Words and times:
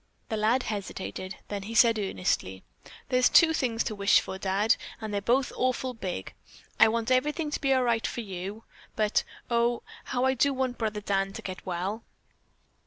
The 0.29 0.35
lad 0.37 0.63
hesitated, 0.63 1.35
then 1.49 1.61
he 1.61 1.75
said 1.75 1.99
earnestly: 1.99 2.63
"There's 3.09 3.29
two 3.29 3.53
things 3.53 3.83
to 3.83 3.93
wish 3.93 4.19
for, 4.19 4.39
Dad, 4.39 4.75
and 4.99 5.13
they're 5.13 5.21
both 5.21 5.53
awful 5.55 5.93
big. 5.93 6.33
I 6.79 6.87
want 6.87 7.11
everything 7.11 7.51
to 7.51 7.61
be 7.61 7.71
all 7.71 7.83
right 7.83 8.07
for 8.07 8.21
you, 8.21 8.63
but, 8.95 9.23
oh, 9.51 9.83
how 10.05 10.25
I 10.25 10.33
do 10.33 10.55
want 10.55 10.79
brother 10.79 11.01
Dan 11.01 11.33
to 11.33 11.43
get 11.43 11.63
well." 11.67 12.03